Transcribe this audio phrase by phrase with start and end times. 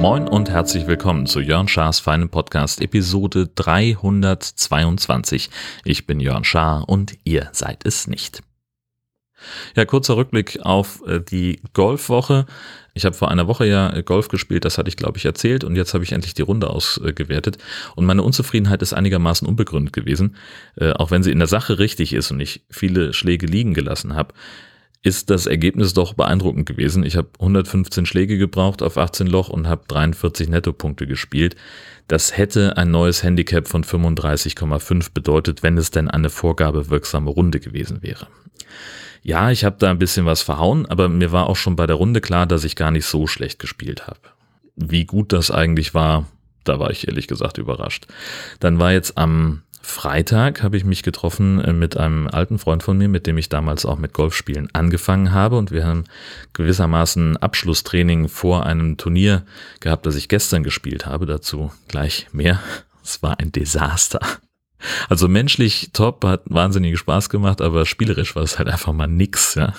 [0.00, 5.50] Moin und herzlich willkommen zu Jörn Schars feinem Podcast Episode 322.
[5.84, 8.42] Ich bin Jörn Schaar und ihr seid es nicht.
[9.76, 12.46] Ja, kurzer Rückblick auf äh, die Golfwoche.
[12.94, 15.64] Ich habe vor einer Woche ja äh, Golf gespielt, das hatte ich glaube ich erzählt
[15.64, 17.58] und jetzt habe ich endlich die Runde ausgewertet
[17.94, 20.36] und meine Unzufriedenheit ist einigermaßen unbegründet gewesen,
[20.76, 24.14] äh, auch wenn sie in der Sache richtig ist und ich viele Schläge liegen gelassen
[24.14, 24.34] habe
[25.02, 27.04] ist das Ergebnis doch beeindruckend gewesen.
[27.04, 31.56] Ich habe 115 Schläge gebraucht auf 18 Loch und habe 43 Nettopunkte gespielt.
[32.06, 38.02] Das hätte ein neues Handicap von 35,5 bedeutet, wenn es denn eine vorgabewirksame Runde gewesen
[38.02, 38.26] wäre.
[39.22, 41.96] Ja, ich habe da ein bisschen was verhauen, aber mir war auch schon bei der
[41.96, 44.20] Runde klar, dass ich gar nicht so schlecht gespielt habe.
[44.76, 46.26] Wie gut das eigentlich war,
[46.64, 48.06] da war ich ehrlich gesagt überrascht.
[48.60, 52.98] Dann war jetzt am Freitag habe ich mich getroffen äh, mit einem alten Freund von
[52.98, 56.04] mir, mit dem ich damals auch mit Golfspielen angefangen habe und wir haben
[56.52, 59.44] gewissermaßen Abschlusstraining vor einem Turnier
[59.80, 61.26] gehabt, das ich gestern gespielt habe.
[61.26, 62.60] Dazu gleich mehr.
[63.02, 64.20] Es war ein Desaster.
[65.08, 69.54] Also menschlich top, hat wahnsinnig Spaß gemacht, aber spielerisch war es halt einfach mal nix.
[69.54, 69.74] Ja.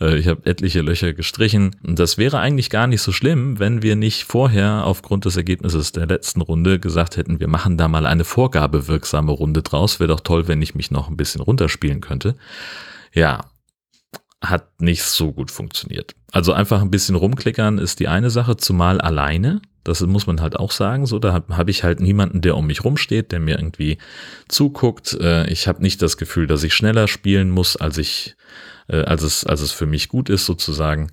[0.00, 1.76] Äh, ich habe etliche Löcher gestrichen.
[1.82, 6.06] Das wäre eigentlich gar nicht so schlimm, wenn wir nicht vorher aufgrund des Ergebnisses der
[6.06, 10.00] letzten Runde gesagt hätten, wir machen da mal eine vorgabewirksame Runde draus.
[10.00, 12.36] Wäre doch toll, wenn ich mich noch ein bisschen runterspielen könnte.
[13.12, 13.46] Ja,
[14.50, 16.14] hat nicht so gut funktioniert.
[16.32, 19.60] Also einfach ein bisschen rumklickern ist die eine Sache, zumal alleine.
[19.84, 21.06] Das muss man halt auch sagen.
[21.06, 23.98] So, da habe hab ich halt niemanden, der um mich rumsteht, der mir irgendwie
[24.48, 25.16] zuguckt.
[25.20, 28.36] Äh, ich habe nicht das Gefühl, dass ich schneller spielen muss, als ich,
[28.88, 31.10] äh, als es, als es für mich gut ist, sozusagen.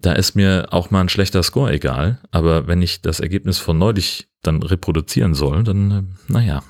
[0.00, 2.20] Da ist mir auch mal ein schlechter Score egal.
[2.30, 6.62] Aber wenn ich das Ergebnis von neulich dann reproduzieren soll, dann, äh, naja,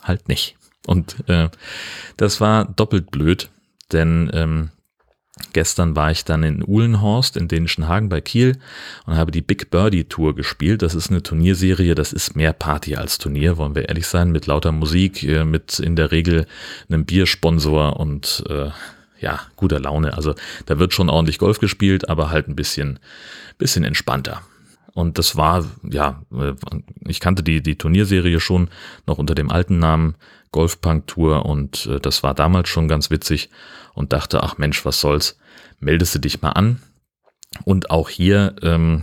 [0.00, 0.56] halt nicht.
[0.86, 1.48] Und äh,
[2.16, 3.50] das war doppelt blöd,
[3.92, 4.70] denn ähm,
[5.54, 8.58] Gestern war ich dann in Uhlenhorst in Dänischen Hagen bei Kiel
[9.06, 10.82] und habe die Big Birdie Tour gespielt.
[10.82, 14.46] Das ist eine Turnierserie, das ist mehr Party als Turnier, wollen wir ehrlich sein, mit
[14.46, 16.46] lauter Musik, äh, mit in der Regel
[16.90, 18.70] einem Biersponsor und äh,
[19.20, 20.14] ja, guter Laune.
[20.14, 20.34] Also
[20.66, 22.98] da wird schon ordentlich Golf gespielt, aber halt ein bisschen,
[23.56, 24.42] bisschen entspannter.
[24.92, 26.52] Und das war, ja, äh,
[27.06, 28.68] ich kannte die, die Turnierserie schon
[29.06, 30.14] noch unter dem alten Namen
[30.52, 33.50] Golfpunk Tour und äh, das war damals schon ganz witzig
[33.94, 35.38] und dachte, ach Mensch, was soll's,
[35.80, 36.80] meldest du dich mal an.
[37.64, 39.02] Und auch hier ähm,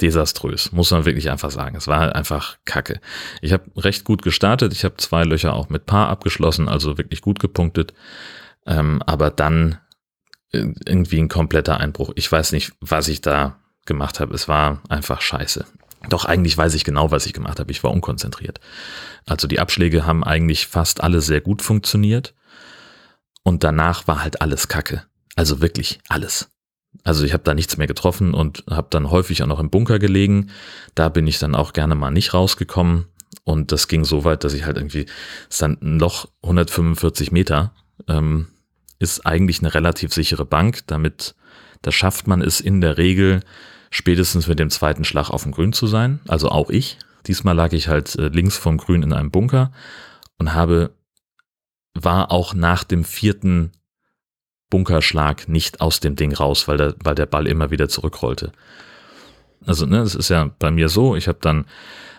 [0.00, 1.76] desaströs, muss man wirklich einfach sagen.
[1.76, 3.00] Es war einfach Kacke.
[3.42, 7.20] Ich habe recht gut gestartet, ich habe zwei Löcher auch mit Paar abgeschlossen, also wirklich
[7.20, 7.92] gut gepunktet.
[8.66, 9.78] Ähm, aber dann
[10.52, 12.12] äh, irgendwie ein kompletter Einbruch.
[12.14, 14.34] Ich weiß nicht, was ich da gemacht habe.
[14.34, 15.66] Es war einfach scheiße.
[16.08, 17.70] Doch eigentlich weiß ich genau, was ich gemacht habe.
[17.70, 18.60] Ich war unkonzentriert.
[19.26, 22.34] Also die Abschläge haben eigentlich fast alle sehr gut funktioniert.
[23.42, 25.04] Und danach war halt alles Kacke.
[25.36, 26.50] Also wirklich alles.
[27.02, 29.98] Also ich habe da nichts mehr getroffen und habe dann häufig auch noch im Bunker
[29.98, 30.50] gelegen.
[30.94, 33.06] Da bin ich dann auch gerne mal nicht rausgekommen.
[33.42, 35.06] Und das ging so weit, dass ich halt irgendwie,
[35.50, 37.74] es dann ein Loch 145 Meter,
[38.08, 38.48] ähm,
[38.98, 40.86] ist eigentlich eine relativ sichere Bank.
[40.86, 41.34] Damit,
[41.82, 43.40] da schafft man es in der Regel,
[43.94, 46.18] spätestens mit dem zweiten Schlag auf dem Grün zu sein.
[46.26, 46.98] Also auch ich.
[47.28, 49.70] Diesmal lag ich halt äh, links vom Grün in einem Bunker
[50.36, 50.90] und habe,
[51.94, 53.70] war auch nach dem vierten
[54.68, 58.50] Bunkerschlag nicht aus dem Ding raus, weil der, weil der Ball immer wieder zurückrollte.
[59.66, 61.64] Also, ne, es ist ja bei mir so, ich habe dann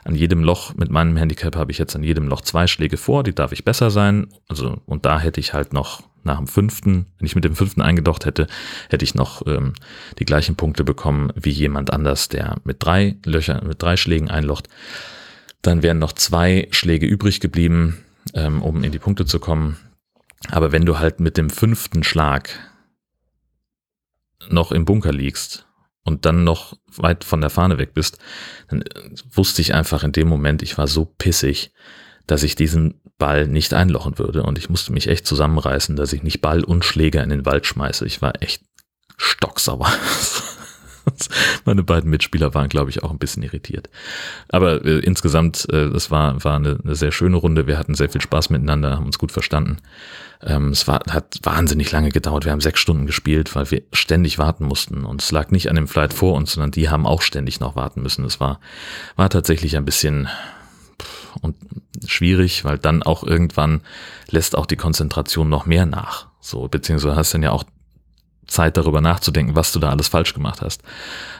[0.03, 3.23] an jedem Loch, mit meinem Handicap habe ich jetzt an jedem Loch zwei Schläge vor,
[3.23, 4.27] die darf ich besser sein.
[4.47, 7.81] Also, und da hätte ich halt noch nach dem fünften, wenn ich mit dem fünften
[7.81, 8.47] eingedocht hätte,
[8.89, 9.73] hätte ich noch ähm,
[10.19, 14.67] die gleichen Punkte bekommen wie jemand anders, der mit drei Löchern, mit drei Schlägen einlocht.
[15.61, 18.03] Dann wären noch zwei Schläge übrig geblieben,
[18.33, 19.77] ähm, um in die Punkte zu kommen.
[20.51, 22.49] Aber wenn du halt mit dem fünften Schlag
[24.49, 25.64] noch im Bunker liegst
[26.05, 28.19] und dann noch weit von der Fahne weg bist,
[28.69, 31.73] dann äh, wusste ich einfach in dem Moment, ich war so pissig,
[32.27, 34.43] dass ich diesen Ball nicht einlochen würde.
[34.43, 37.65] Und ich musste mich echt zusammenreißen, dass ich nicht Ball und Schläger in den Wald
[37.65, 38.05] schmeiße.
[38.05, 38.63] Ich war echt
[39.17, 39.91] stocksauer.
[41.65, 43.89] Meine beiden Mitspieler waren, glaube ich, auch ein bisschen irritiert.
[44.49, 47.67] Aber äh, insgesamt, äh, das war, war eine, eine, sehr schöne Runde.
[47.67, 49.77] Wir hatten sehr viel Spaß miteinander, haben uns gut verstanden.
[50.41, 52.45] Ähm, es war, hat wahnsinnig lange gedauert.
[52.45, 55.05] Wir haben sechs Stunden gespielt, weil wir ständig warten mussten.
[55.05, 57.75] Und es lag nicht an dem Flight vor uns, sondern die haben auch ständig noch
[57.75, 58.25] warten müssen.
[58.25, 58.59] Es war,
[59.15, 60.27] war tatsächlich ein bisschen,
[61.41, 61.55] und
[62.05, 63.81] schwierig, weil dann auch irgendwann
[64.29, 66.27] lässt auch die Konzentration noch mehr nach.
[66.39, 67.63] So, beziehungsweise hast dann ja auch
[68.47, 70.81] Zeit darüber nachzudenken, was du da alles falsch gemacht hast.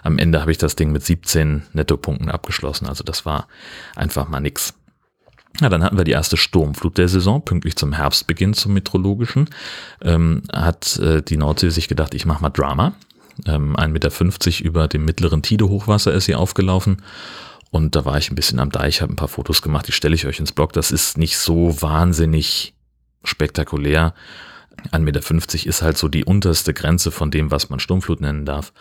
[0.04, 3.48] Am Ende habe ich das Ding mit 17 Nettopunkten abgeschlossen, also das war
[3.96, 4.74] einfach mal nix.
[5.62, 9.50] Ja, dann hatten wir die erste Sturmflut der Saison, pünktlich zum Herbstbeginn zum Meteorologischen.
[10.02, 12.94] Ähm, hat äh, die Nordsee sich gedacht, ich mache mal Drama.
[13.46, 17.02] Ähm, 1,50 Meter über dem mittleren Tide-Hochwasser ist sie aufgelaufen.
[17.72, 20.16] Und da war ich ein bisschen am Deich, habe ein paar Fotos gemacht, die stelle
[20.16, 20.74] ich euch ins Blog.
[20.74, 22.74] Das ist nicht so wahnsinnig
[23.24, 24.14] spektakulär.
[24.92, 28.74] 1,50 Meter ist halt so die unterste Grenze von dem, was man Sturmflut nennen darf.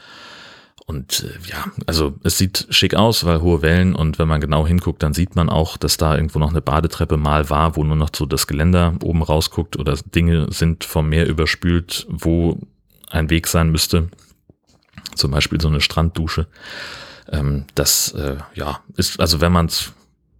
[0.87, 4.67] Und äh, ja, also es sieht schick aus, weil hohe Wellen und wenn man genau
[4.67, 7.96] hinguckt, dann sieht man auch, dass da irgendwo noch eine Badetreppe mal war, wo nur
[7.96, 12.58] noch so das Geländer oben rausguckt oder Dinge sind vom Meer überspült, wo
[13.11, 14.08] ein Weg sein müsste.
[15.14, 16.49] Zum Beispiel so eine Stranddusche.
[17.31, 19.93] Ähm, das, äh, ja, ist, also wenn man es,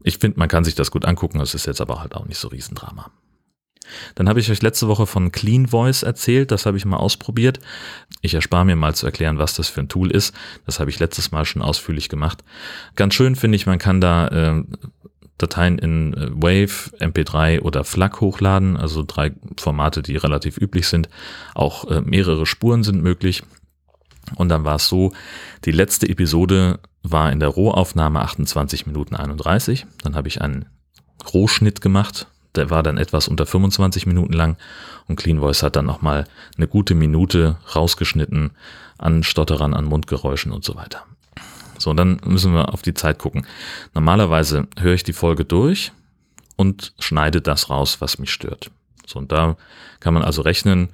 [0.03, 2.39] ich finde, man kann sich das gut angucken, es ist jetzt aber halt auch nicht
[2.39, 3.11] so Riesendrama.
[4.15, 7.61] Dann habe ich euch letzte Woche von Clean Voice erzählt, das habe ich mal ausprobiert.
[8.21, 10.35] Ich erspare mir mal zu erklären, was das für ein Tool ist.
[10.67, 12.45] Das habe ich letztes Mal schon ausführlich gemacht.
[12.97, 14.65] Ganz schön finde ich, man kann da äh,
[15.39, 21.09] Dateien in äh, Wave, MP3 oder FLAC hochladen, also drei Formate, die relativ üblich sind.
[21.55, 23.43] Auch äh, mehrere Spuren sind möglich.
[24.37, 25.13] Und dann war es so,
[25.65, 29.87] die letzte Episode war in der Rohaufnahme 28 Minuten 31.
[30.03, 30.67] Dann habe ich einen
[31.33, 34.57] Rohschnitt gemacht der war dann etwas unter 25 Minuten lang
[35.09, 36.25] und Clean Voice hat dann nochmal
[36.57, 38.53] eine gute Minute rausgeschnitten
[38.99, 41.05] an Stotterern, an Mundgeräuschen und so weiter.
[41.79, 43.47] So, und dann müssen wir auf die Zeit gucken.
[43.95, 45.93] Normalerweise höre ich die Folge durch
[46.57, 48.71] und schneide das raus, was mich stört.
[49.07, 49.57] So, und da
[50.01, 50.91] kann man also rechnen,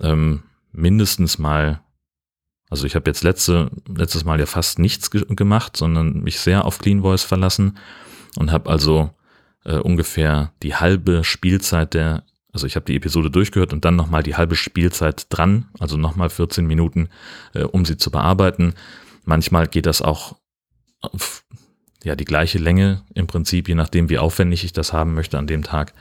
[0.00, 0.42] ähm,
[0.72, 1.80] mindestens mal,
[2.68, 6.64] also ich habe jetzt letzte, letztes Mal ja fast nichts ge gemacht, sondern mich sehr
[6.64, 7.78] auf Clean Voice verlassen
[8.36, 9.10] und habe also
[9.64, 14.22] äh, ungefähr die halbe Spielzeit der, also ich habe die Episode durchgehört und dann nochmal
[14.22, 17.08] die halbe Spielzeit dran, also nochmal 14 Minuten,
[17.54, 18.74] äh, um sie zu bearbeiten.
[19.24, 20.36] Manchmal geht das auch
[21.00, 21.44] auf
[22.04, 25.46] ja, die gleiche Länge im Prinzip, je nachdem, wie aufwendig ich das haben möchte an
[25.46, 25.92] dem Tag.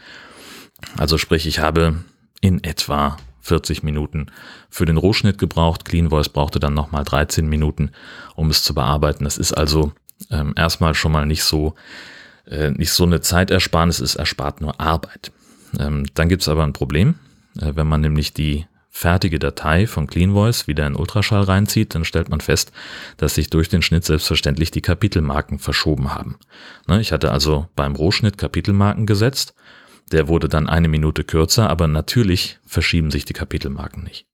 [0.98, 1.96] Also sprich, ich habe
[2.42, 4.28] in etwa 40 Minuten
[4.70, 5.86] für den Rohschnitt gebraucht.
[5.86, 7.92] Clean Voice brauchte dann nochmal 13 Minuten,
[8.36, 9.24] um es zu bearbeiten.
[9.24, 9.94] Das ist also
[10.30, 11.74] ähm, erstmal schon mal nicht so
[12.50, 15.32] äh, nicht so eine Zeitersparnis ist, erspart nur Arbeit.
[15.80, 17.16] Ähm, dann gibt es aber ein Problem.
[17.60, 22.04] Äh, wenn man nämlich die fertige Datei von Clean Voice wieder in Ultraschall reinzieht, dann
[22.04, 22.72] stellt man fest,
[23.18, 26.38] dass sich durch den Schnitt selbstverständlich die Kapitelmarken verschoben haben.
[26.88, 29.54] Ne, ich hatte also beim Rohschnitt Kapitelmarken gesetzt.
[30.12, 34.26] Der wurde dann eine Minute kürzer, aber natürlich verschieben sich die Kapitelmarken nicht.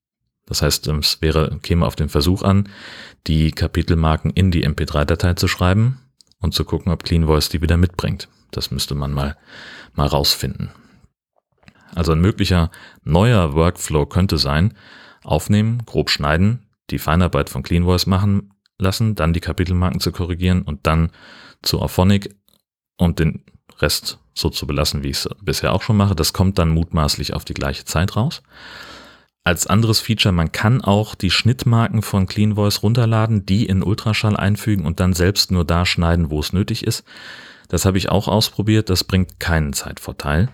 [0.45, 2.69] Das heißt, es wäre, käme auf den Versuch an,
[3.27, 6.02] die Kapitelmarken in die MP3-Datei zu schreiben
[6.43, 8.27] und zu gucken, ob Clean Voice die wieder mitbringt.
[8.51, 9.37] Das müsste man mal,
[9.95, 10.69] mal rausfinden.
[11.95, 12.69] Also ein möglicher
[13.03, 14.75] neuer Workflow könnte sein,
[15.23, 20.63] aufnehmen, grob schneiden, die Feinarbeit von Clean Voice machen lassen, dann die Kapitelmarken zu korrigieren
[20.63, 21.11] und dann
[21.61, 22.35] zu Auphonic
[22.97, 23.43] und den
[23.79, 26.15] Rest so zu belassen, wie ich es bisher auch schon mache.
[26.15, 28.41] Das kommt dann mutmaßlich auf die gleiche Zeit raus.
[29.45, 34.37] Als anderes Feature, man kann auch die Schnittmarken von Clean Voice runterladen, die in Ultraschall
[34.37, 37.03] einfügen und dann selbst nur da schneiden, wo es nötig ist.
[37.67, 40.49] Das habe ich auch ausprobiert, das bringt keinen Zeitvorteil.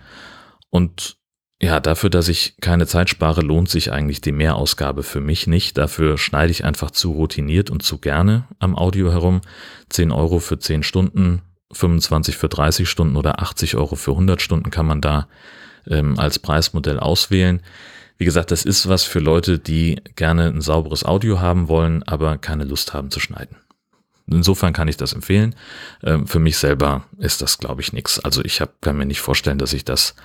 [0.70, 1.18] Und
[1.62, 5.76] ja, dafür, dass ich keine Zeit spare, lohnt sich eigentlich die Mehrausgabe für mich nicht.
[5.76, 9.42] Dafür schneide ich einfach zu routiniert und zu gerne am Audio herum.
[9.90, 11.42] 10 Euro für 10 Stunden,
[11.72, 15.28] 25 für 30 Stunden oder 80 Euro für 100 Stunden kann man da
[15.86, 17.60] ähm, als Preismodell auswählen.
[18.20, 22.36] Wie gesagt, das ist was für Leute, die gerne ein sauberes Audio haben wollen, aber
[22.36, 23.56] keine Lust haben zu schneiden.
[24.26, 25.54] Insofern kann ich das empfehlen.
[26.02, 28.20] Ähm, für mich selber ist das, glaube ich, nichts.
[28.20, 30.16] Also ich hab, kann mir nicht vorstellen, dass ich das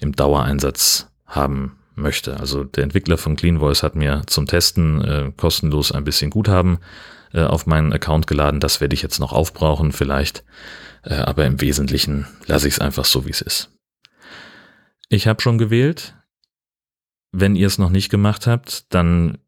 [0.00, 2.40] im Dauereinsatz haben möchte.
[2.40, 6.78] Also der Entwickler von Clean Voice hat mir zum Testen äh, kostenlos ein bisschen Guthaben
[7.32, 8.58] äh, auf meinen Account geladen.
[8.58, 10.42] Das werde ich jetzt noch aufbrauchen vielleicht.
[11.04, 13.70] Äh, aber im Wesentlichen lasse ich es einfach so, wie es ist.
[15.08, 16.14] Ich habe schon gewählt.
[17.36, 19.38] Wenn ihr es noch nicht gemacht habt, dann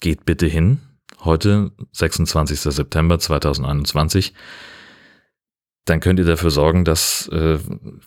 [0.00, 0.78] geht bitte hin.
[1.22, 2.60] Heute, 26.
[2.60, 4.32] September 2021.
[5.84, 7.58] Dann könnt ihr dafür sorgen, dass äh,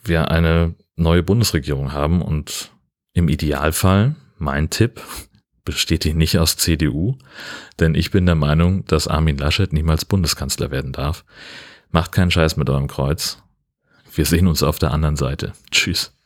[0.04, 2.72] wir eine neue Bundesregierung haben und
[3.14, 5.00] im Idealfall, mein Tipp,
[5.64, 7.16] besteht die nicht aus CDU,
[7.80, 11.24] denn ich bin der Meinung, dass Armin Laschet niemals Bundeskanzler werden darf.
[11.92, 13.44] Macht keinen Scheiß mit eurem Kreuz.
[14.12, 15.54] Wir sehen uns auf der anderen Seite.
[15.70, 16.19] Tschüss.